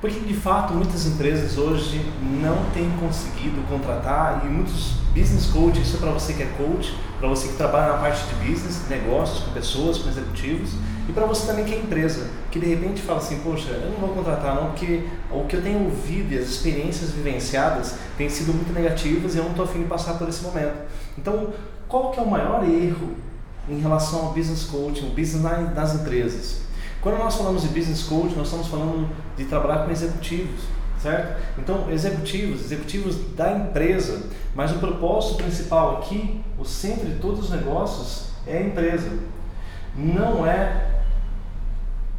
[0.00, 2.00] Porque de fato muitas empresas hoje
[2.40, 6.94] não têm conseguido contratar e muitos business coaches, isso é para você que é coach,
[7.18, 10.70] para você que trabalha na parte de business, negócios, com pessoas, com executivos
[11.06, 13.98] e para você também que é empresa, que de repente fala assim, poxa, eu não
[13.98, 18.54] vou contratar não, porque o que eu tenho ouvido e as experiências vivenciadas têm sido
[18.54, 20.76] muito negativas e eu não estou afim de passar por esse momento.
[21.18, 21.52] Então,
[21.88, 23.14] qual que é o maior erro
[23.68, 25.42] em relação ao business coaching, business
[25.74, 26.69] nas empresas?
[27.00, 30.60] Quando nós falamos de business coach, nós estamos falando de trabalhar com executivos,
[31.00, 31.40] certo?
[31.58, 34.22] Então, executivos, executivos da empresa,
[34.54, 39.10] mas o propósito principal aqui, o centro de todos os negócios é a empresa.
[39.96, 40.88] Não é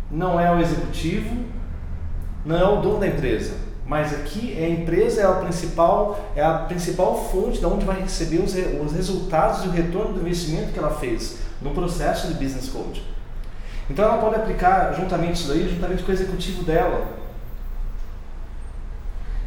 [0.10, 1.46] não é o executivo,
[2.44, 3.54] não é o dono da empresa,
[3.86, 8.02] mas aqui é a empresa é a principal é a principal fonte de onde vai
[8.02, 12.34] receber os, os resultados e o retorno do investimento que ela fez no processo de
[12.34, 13.04] business coach.
[13.90, 17.22] Então ela pode aplicar juntamente isso daí, juntamente com o executivo dela.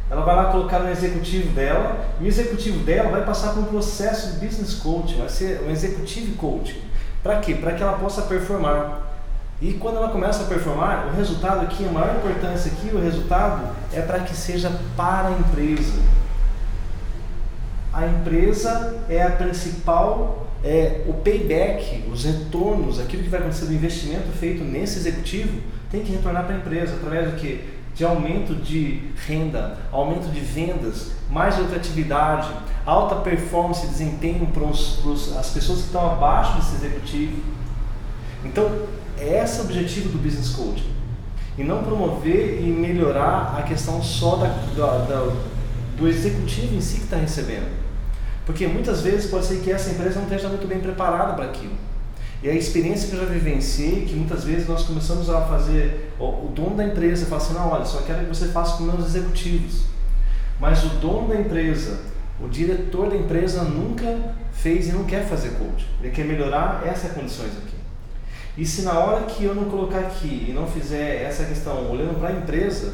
[0.09, 3.65] Ela vai lá colocar no executivo dela e o executivo dela vai passar por um
[3.65, 6.79] processo de business coaching, vai ser um executivo coaching.
[7.23, 7.55] Para quê?
[7.55, 9.01] Para que ela possa performar.
[9.61, 13.69] E quando ela começa a performar, o resultado aqui, a maior importância aqui, o resultado
[13.91, 15.93] é para que seja para a empresa.
[17.95, 23.73] A empresa é a principal é, o payback, os retornos, aquilo que vai acontecer do
[23.73, 27.73] investimento feito nesse executivo, tem que retornar para a empresa através do que?
[27.93, 32.49] De aumento de renda, aumento de vendas, mais lucratividade,
[32.85, 37.41] alta performance e desempenho para as pessoas que estão abaixo desse executivo.
[38.43, 38.69] Então,
[39.17, 40.93] é esse é o objetivo do Business Coaching.
[41.57, 45.33] E não promover e melhorar a questão só da, da, da
[45.97, 47.84] do executivo em si que está recebendo
[48.45, 51.73] porque muitas vezes pode ser que essa empresa não esteja muito bem preparada para aquilo.
[52.43, 56.51] E a experiência que eu já vivenciei, que muitas vezes nós começamos a fazer, o,
[56.53, 59.85] dono da empresa fala assim, não, olha, só quero que você faça com meus executivos.
[60.59, 62.01] Mas o dono da empresa,
[62.39, 65.87] o diretor da empresa nunca fez e não quer fazer coach.
[65.99, 67.75] Ele quer melhorar essas condições aqui.
[68.55, 72.19] E se na hora que eu não colocar aqui e não fizer essa questão olhando
[72.19, 72.93] para a empresa,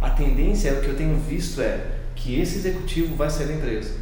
[0.00, 1.86] a tendência, é o que eu tenho visto é
[2.16, 3.92] que esse executivo vai ser da empresa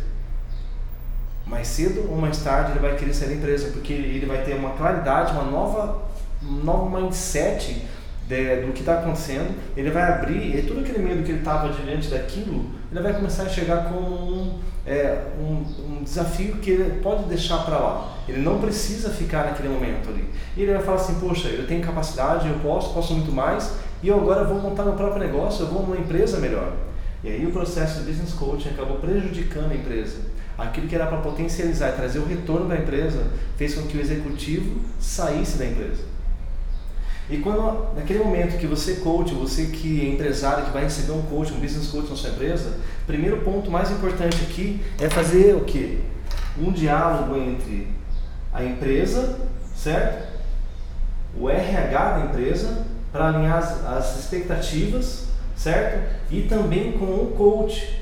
[1.47, 4.55] mais cedo ou mais tarde ele vai querer sair da empresa, porque ele vai ter
[4.55, 6.03] uma claridade, uma nova,
[6.43, 7.83] um novo mindset
[8.27, 11.73] de, do que está acontecendo, ele vai abrir, e tudo aquele medo que ele estava
[11.73, 17.01] diante daquilo, ele vai começar a chegar como um, é, um, um desafio que ele
[17.01, 18.17] pode deixar para lá.
[18.29, 20.29] Ele não precisa ficar naquele momento ali.
[20.57, 24.09] E ele vai falar assim, poxa, eu tenho capacidade, eu posso, posso muito mais, e
[24.09, 26.73] eu agora vou montar meu próprio negócio, eu vou numa empresa melhor.
[27.23, 31.19] E aí o processo de business coaching acabou prejudicando a empresa aquilo que era para
[31.19, 36.17] potencializar e trazer o retorno da empresa, fez com que o executivo saísse da empresa.
[37.29, 41.23] E quando, naquele momento que você coach, você que é empresário, que vai receber um
[41.23, 45.65] coach, um business coach na sua empresa, primeiro ponto mais importante aqui é fazer o
[45.65, 46.01] que?
[46.57, 47.89] Um diálogo entre
[48.53, 49.41] a empresa,
[49.75, 50.25] certo?
[51.37, 56.09] O RH da empresa, para alinhar as, as expectativas, certo?
[56.31, 58.01] E também com o coach,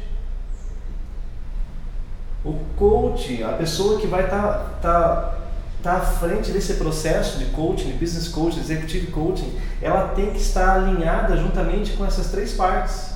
[2.44, 5.34] o coach, a pessoa que vai estar tá, tá,
[5.82, 10.38] tá à frente desse processo de coaching, de business coaching, executive coaching, ela tem que
[10.38, 13.14] estar alinhada juntamente com essas três partes.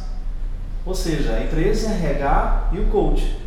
[0.87, 3.39] Ou seja, a empresa, RH e o coach.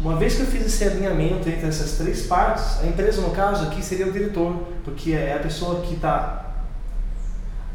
[0.00, 3.66] Uma vez que eu fiz esse alinhamento entre essas três partes, a empresa no caso
[3.66, 4.54] aqui seria o diretor,
[4.84, 6.44] porque é a pessoa que está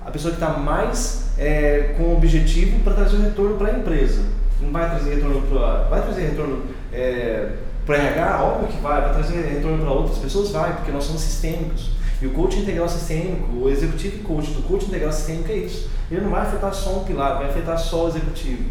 [0.06, 3.80] a pessoa que está mais é, com o objetivo para trazer o retorno para a
[3.80, 4.22] empresa.
[4.64, 7.50] Não vai trazer retorno para vai trazer retorno é,
[7.86, 11.22] para RH, óbvio que vai, vai trazer retorno para outras pessoas, vai, porque nós somos
[11.22, 11.92] sistêmicos.
[12.22, 15.90] E o coaching integral sistêmico, o executivo coach do coaching integral sistêmico é isso.
[16.10, 18.64] Ele não vai afetar só um pilar, vai afetar só o executivo.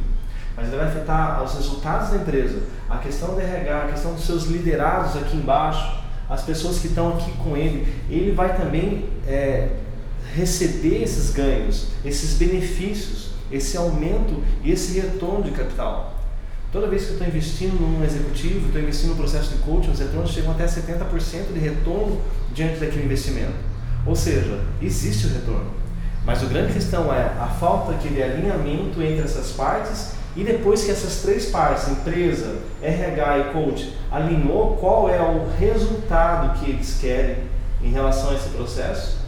[0.56, 4.24] Mas ele vai afetar os resultados da empresa, a questão do RH, a questão dos
[4.24, 7.86] seus liderados aqui embaixo, as pessoas que estão aqui com ele.
[8.08, 9.68] Ele vai também é,
[10.34, 16.14] receber esses ganhos, esses benefícios, esse aumento e esse retorno de capital.
[16.72, 19.98] Toda vez que eu estou investindo num executivo, estou investindo no processo de coaching, os
[19.98, 22.18] retornos chegam até 70% de retorno
[22.54, 23.52] diante daquele investimento.
[24.06, 25.70] Ou seja, existe o retorno.
[26.24, 30.90] Mas a grande questão é a falta de alinhamento entre essas partes e depois que
[30.90, 37.36] essas três partes, empresa, RH e coach, alinhou qual é o resultado que eles querem
[37.82, 39.18] em relação a esse processo,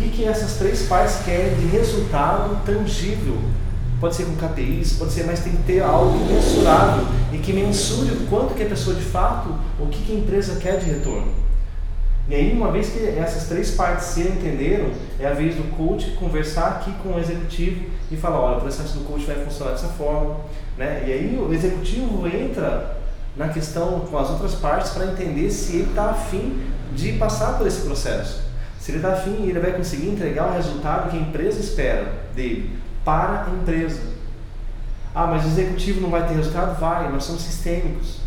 [0.00, 3.36] que, que essas três partes querem de resultado tangível
[4.00, 8.10] pode ser com KPIs, pode ser, mas tem que ter algo mensurável e que mensure
[8.12, 11.30] o quanto que a pessoa de fato, o que, que a empresa quer de retorno.
[12.26, 16.12] E aí, uma vez que essas três partes se entenderam, é a vez do coach
[16.12, 19.88] conversar aqui com o executivo e falar, olha, o processo do coach vai funcionar dessa
[19.88, 20.36] forma.
[20.78, 21.04] Né?
[21.06, 22.96] E aí o executivo entra
[23.36, 26.62] na questão com as outras partes para entender se ele está afim
[26.94, 28.49] de passar por esse processo.
[28.80, 32.80] Se ele está afim, ele vai conseguir entregar o resultado que a empresa espera dele
[33.04, 34.00] para a empresa.
[35.14, 36.80] Ah, mas o executivo não vai ter resultado?
[36.80, 38.20] Vai, nós somos sistêmicos.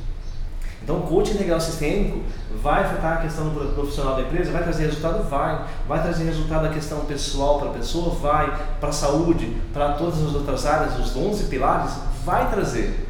[0.84, 2.22] Então, o coaching integral sistêmico
[2.62, 4.52] vai afetar a questão do profissional da empresa?
[4.52, 5.28] Vai trazer resultado?
[5.28, 5.66] Vai.
[5.88, 8.14] Vai trazer resultado da questão pessoal para a pessoa?
[8.14, 8.56] Vai.
[8.80, 11.94] Para a saúde, para todas as outras áreas, os 11 pilares?
[12.24, 13.08] Vai trazer.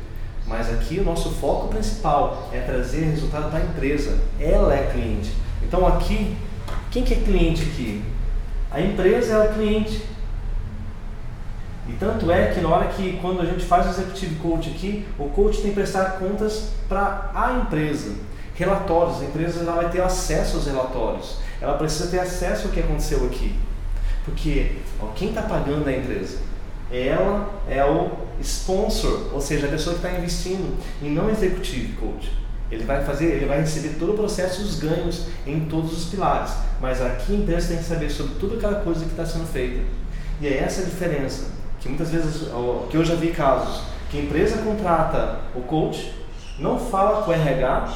[0.48, 4.20] Mas aqui o nosso foco principal é trazer resultado para a empresa.
[4.40, 5.34] Ela é cliente.
[5.64, 6.38] Então, aqui,
[6.94, 8.04] quem que é cliente aqui?
[8.70, 10.04] A empresa é o cliente.
[11.90, 15.04] E tanto é que na hora que quando a gente faz o executivo coach aqui,
[15.18, 18.14] o coach tem que prestar contas para a empresa.
[18.54, 21.38] Relatórios, a empresa ela vai ter acesso aos relatórios.
[21.60, 23.56] Ela precisa ter acesso ao que aconteceu aqui.
[24.24, 26.38] Porque ó, quem está pagando a empresa?
[26.92, 32.32] Ela é o sponsor, ou seja, a pessoa que está investindo e não executivo coach.
[32.72, 36.06] Ele vai fazer, ele vai receber todo o processo e os ganhos em todos os
[36.06, 36.54] pilares.
[36.84, 39.80] Mas aqui a empresa tem que saber sobre toda aquela coisa que está sendo feita.
[40.42, 41.46] E é essa a diferença
[41.80, 42.50] que muitas vezes,
[42.90, 46.14] que eu já vi casos, que a empresa contrata o coach,
[46.60, 47.90] não fala com o RH,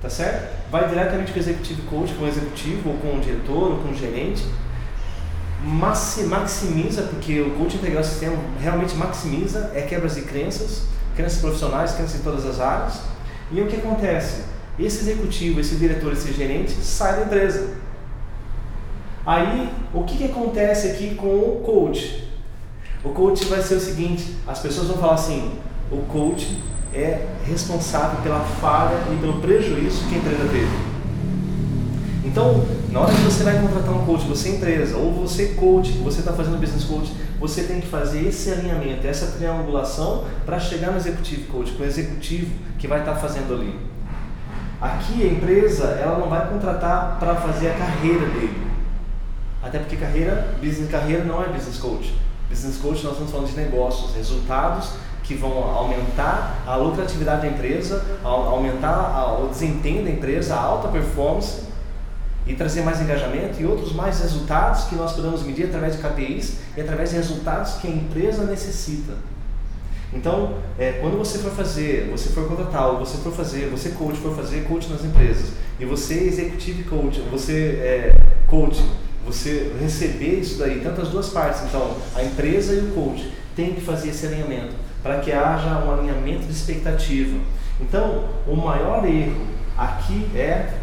[0.00, 0.48] tá certo?
[0.70, 3.88] Vai diretamente com o executivo coach, com o executivo, ou com o diretor, ou com
[3.88, 4.44] o gerente,
[5.64, 10.84] maximiza, porque o coach integral sistema realmente maximiza, é quebras de crenças,
[11.16, 13.00] crenças profissionais, crenças em todas as áreas.
[13.50, 14.42] E o que acontece?
[14.78, 17.89] Esse executivo, esse diretor, esse gerente sai da empresa.
[19.24, 22.28] Aí, o que, que acontece aqui com o coach?
[23.04, 25.52] O coach vai ser o seguinte: as pessoas vão falar assim,
[25.90, 26.58] o coach
[26.94, 30.90] é responsável pela falha e pelo prejuízo que a empresa teve.
[32.24, 35.90] Então, na hora que você vai contratar um coach, você é empresa, ou você coach,
[35.98, 40.90] você está fazendo business coach, você tem que fazer esse alinhamento, essa triangulação para chegar
[40.90, 43.74] no executivo coach, com o executivo que vai estar tá fazendo ali.
[44.80, 48.69] Aqui a empresa, ela não vai contratar para fazer a carreira dele.
[49.62, 52.14] Até porque carreira, business carreira não é business coach.
[52.50, 54.90] Business Coach nós estamos falando de negócios, resultados
[55.22, 61.62] que vão aumentar a lucratividade da empresa, aumentar o desempenho da empresa, a alta performance
[62.44, 66.56] e trazer mais engajamento e outros mais resultados que nós podemos medir através de KPIs
[66.76, 69.12] e através de resultados que a empresa necessita.
[70.12, 74.18] Então, é, quando você for fazer, você for contratar, ou você for fazer, você coach
[74.18, 78.16] for fazer coach nas empresas, e você executivo coach, você é
[78.48, 78.82] coach
[79.30, 83.74] você receber isso daí, tanto as duas partes, então a empresa e o coach tem
[83.74, 87.38] que fazer esse alinhamento para que haja um alinhamento de expectativa.
[87.80, 89.46] Então, o maior erro
[89.78, 90.74] aqui é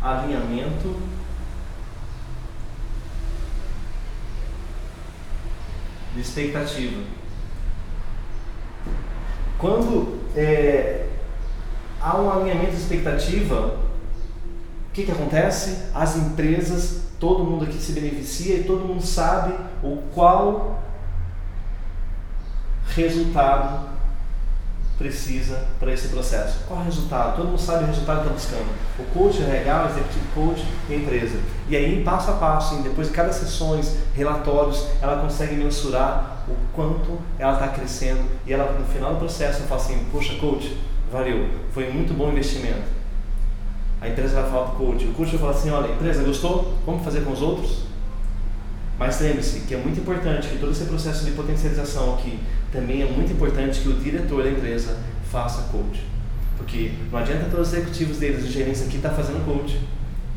[0.00, 0.96] alinhamento
[6.14, 7.02] de expectativa.
[9.58, 11.06] Quando é,
[12.00, 13.83] há um alinhamento de expectativa,
[14.94, 15.76] que, que acontece?
[15.92, 19.52] As empresas, todo mundo aqui se beneficia e todo mundo sabe
[19.82, 20.80] o qual
[22.94, 23.88] resultado
[24.96, 26.60] precisa para esse processo.
[26.68, 27.36] Qual é o resultado?
[27.36, 28.72] Todo mundo sabe o resultado que está buscando.
[29.00, 31.40] O coach é legal, o executivo coach e a empresa.
[31.68, 37.18] E aí, passo a passo, depois de cada sessões, relatórios, ela consegue mensurar o quanto
[37.36, 40.78] ela está crescendo e ela no final do processo fala assim, poxa coach,
[41.10, 43.03] valeu, foi muito bom investimento
[44.04, 45.06] a empresa vai falar para o coach.
[45.06, 46.74] O coach vai falar assim: olha, empresa, gostou?
[46.84, 47.84] Vamos fazer com os outros?
[48.98, 52.38] Mas lembre-se que é muito importante que todo esse processo de potencialização aqui
[52.70, 54.98] também é muito importante que o diretor da empresa
[55.32, 56.04] faça coach.
[56.58, 59.80] Porque não adianta todos os executivos deles, os gerentes aqui, estar tá fazendo coach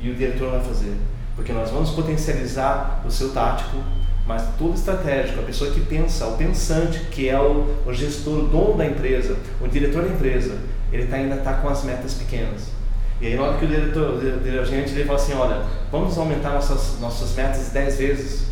[0.01, 0.95] e o diretor vai fazer.
[1.35, 3.77] Porque nós vamos potencializar o seu tático,
[4.25, 8.47] mas todo estratégico, a pessoa que pensa, o pensante, que é o, o gestor, o
[8.47, 10.57] dono da empresa, o diretor da empresa,
[10.91, 12.76] ele tá, ainda está com as metas pequenas.
[13.19, 16.51] E aí, na hora que o diretor, o dirigente ele fala assim: olha, vamos aumentar
[16.51, 18.47] nossas, nossas metas 10 vezes,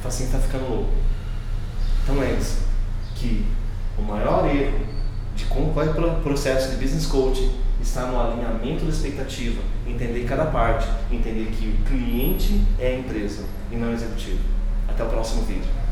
[0.00, 0.90] fala assim: está ficando louco.
[2.02, 2.58] Então, lembre-se
[3.16, 3.44] que
[3.98, 4.78] o maior erro
[5.34, 10.46] de como vai o processo de business coaching está no alinhamento da expectativa, entender cada
[10.46, 14.38] parte, entender que o cliente é a empresa e não o executivo.
[14.88, 15.85] Até o próximo vídeo.